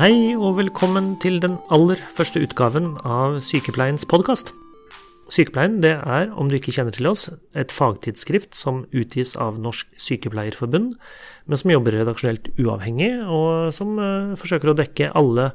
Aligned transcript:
Hei 0.00 0.32
og 0.32 0.54
velkommen 0.56 1.10
til 1.20 1.42
den 1.42 1.58
aller 1.68 2.00
første 2.16 2.40
utgaven 2.40 2.94
av 3.04 3.34
Sykepleiens 3.44 4.06
podkast. 4.08 4.54
Sykepleien 5.28 5.74
det 5.84 5.90
er, 5.98 6.30
om 6.40 6.48
du 6.48 6.56
ikke 6.56 6.72
kjenner 6.72 6.96
til 6.96 7.10
oss, 7.10 7.26
et 7.52 7.68
fagtidsskrift 7.68 8.56
som 8.56 8.86
utgis 8.96 9.34
av 9.36 9.58
Norsk 9.60 9.92
Sykepleierforbund, 10.00 10.94
men 11.44 11.60
som 11.60 11.74
jobber 11.74 11.98
redaksjonelt 11.98 12.48
uavhengig, 12.56 13.10
og 13.28 13.76
som 13.76 14.00
uh, 14.00 14.32
forsøker 14.40 14.72
å 14.72 14.76
dekke 14.80 15.12
alle 15.20 15.50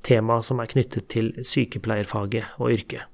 tema 0.00 0.40
som 0.40 0.64
er 0.64 0.72
knyttet 0.72 1.12
til 1.12 1.34
sykepleierfaget 1.44 2.56
og 2.64 2.72
yrket. 2.72 3.04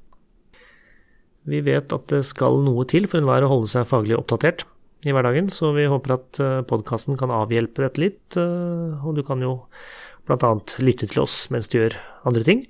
Vi 1.43 1.58
vet 1.67 1.90
at 1.90 2.07
det 2.14 2.22
skal 2.31 2.63
noe 2.63 2.86
til 2.86 3.11
for 3.11 3.18
enhver 3.18 3.43
å 3.43 3.50
holde 3.57 3.75
seg 3.75 3.90
faglig 3.90 4.14
oppdatert 4.21 4.63
i 5.03 5.11
hverdagen, 5.11 5.50
så 5.50 5.75
vi 5.75 5.90
håper 5.90 6.21
at 6.21 6.39
uh, 6.39 6.58
podkasten 6.71 7.18
kan 7.18 7.35
avhjelpe 7.35 7.82
dette 7.82 8.07
litt, 8.07 8.29
uh, 8.39 8.95
og 9.03 9.18
du 9.18 9.26
kan 9.26 9.43
jo 9.43 9.64
bl.a. 10.29 10.53
lytte 10.85 11.09
til 11.09 11.25
oss 11.25 11.46
mens 11.53 11.71
du 11.73 11.81
gjør 11.81 11.96
andre 12.29 12.45
ting. 12.46 12.67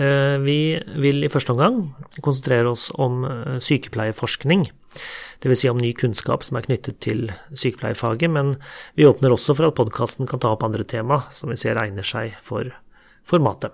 Eh, 0.00 0.36
vi 0.46 0.60
vil 1.02 1.26
i 1.26 1.32
første 1.32 1.52
omgang 1.52 1.82
konsentrere 2.22 2.70
oss 2.70 2.88
om 2.94 3.24
sykepleieforskning, 3.58 3.60
sykepleierforskning, 3.60 4.68
dvs. 5.42 5.60
Si 5.62 5.70
om 5.70 5.78
ny 5.80 5.92
kunnskap 5.96 6.44
som 6.44 6.58
er 6.58 6.66
knyttet 6.66 7.00
til 7.04 7.30
sykepleierfaget, 7.56 8.30
men 8.32 8.56
vi 8.98 9.06
åpner 9.08 9.32
også 9.34 9.56
for 9.56 9.70
at 9.70 9.78
podkasten 9.78 10.28
kan 10.28 10.42
ta 10.42 10.52
opp 10.54 10.64
andre 10.66 10.84
tema 10.84 11.22
som 11.34 11.52
vi 11.52 11.58
ser 11.60 11.80
egner 11.80 12.06
seg 12.06 12.36
for 12.44 12.72
formatet. 13.28 13.72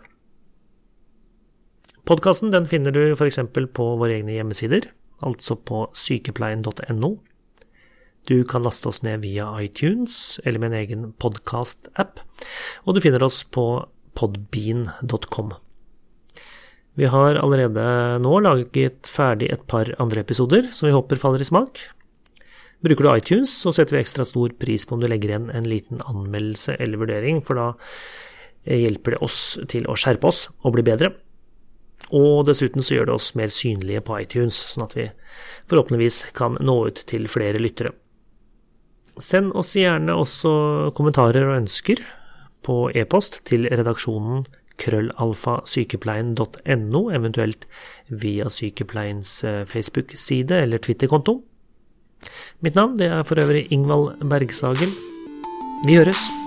Podkasten 2.07 2.55
finner 2.71 2.95
du 2.95 3.17
f.eks. 3.17 3.41
på 3.51 3.87
våre 3.99 4.21
egne 4.21 4.37
hjemmesider, 4.37 4.93
altså 5.27 5.57
på 5.59 5.89
sykepleien.no. 5.97 7.17
Du 8.27 8.41
kan 8.45 8.65
laste 8.67 8.89
oss 8.91 9.05
ned 9.07 9.23
via 9.23 9.47
iTunes 9.63 10.41
eller 10.45 10.59
med 10.59 10.73
en 10.73 10.81
egen 10.81 11.03
podkast-app, 11.23 12.19
og 12.83 12.97
du 12.97 13.01
finner 13.05 13.23
oss 13.23 13.45
på 13.45 13.87
podbean.com. 14.19 15.53
Vi 16.97 17.07
har 17.13 17.39
allerede 17.39 17.85
nå 18.25 18.39
laget 18.43 19.07
ferdig 19.07 19.53
et 19.53 19.67
par 19.71 19.93
andre 20.03 20.25
episoder 20.25 20.73
som 20.75 20.89
vi 20.89 20.95
håper 20.97 21.21
faller 21.23 21.45
i 21.45 21.47
smak. 21.47 21.79
Bruker 22.83 23.07
du 23.07 23.11
iTunes, 23.13 23.53
så 23.53 23.71
setter 23.77 23.95
vi 23.95 24.03
ekstra 24.03 24.27
stor 24.27 24.57
pris 24.59 24.89
på 24.89 24.97
om 24.97 25.05
du 25.05 25.07
legger 25.07 25.31
igjen 25.31 25.53
en 25.55 25.69
liten 25.69 26.01
anmeldelse 26.03 26.75
eller 26.83 26.99
vurdering, 27.05 27.39
for 27.45 27.61
da 27.61 27.69
hjelper 28.67 29.15
det 29.15 29.23
oss 29.23 29.39
til 29.71 29.87
å 29.87 29.95
skjerpe 29.95 30.27
oss 30.33 30.49
og 30.65 30.75
bli 30.75 30.85
bedre. 30.89 31.13
Og 32.11 32.43
dessuten 32.49 32.83
så 32.83 32.97
gjør 32.97 33.11
det 33.11 33.15
oss 33.21 33.31
mer 33.39 33.55
synlige 33.55 34.03
på 34.09 34.19
iTunes, 34.19 34.59
sånn 34.73 34.89
at 34.89 34.99
vi 34.99 35.07
forhåpentligvis 35.71 36.25
kan 36.37 36.59
nå 36.59 36.81
ut 36.91 37.07
til 37.07 37.31
flere 37.31 37.63
lyttere. 37.63 37.95
Send 39.23 39.53
oss 39.57 39.77
gjerne 39.79 40.13
også 40.13 40.91
kommentarer 40.97 41.47
og 41.49 41.57
ønsker 41.63 41.97
på 42.67 42.91
e-post 42.95 43.41
til 43.49 43.69
redaksjonen 43.71 44.47
krøllalfasykepleien.no, 44.83 47.03
eventuelt 47.17 47.63
via 48.09 48.49
Sykepleiens 48.53 49.45
eh, 49.45 49.65
Facebook-side 49.65 50.63
eller 50.67 50.79
Twitter-konto. 50.85 51.41
Mitt 52.61 52.75
navn 52.77 52.99
det 53.01 53.09
er 53.13 53.23
for 53.29 53.37
øvrig 53.41 53.73
Ingvald 53.73 54.07
Bergsagen. 54.29 54.93
Vi 55.87 55.95
høres! 55.97 56.46